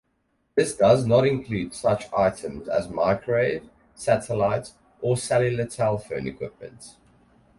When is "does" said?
0.75-1.05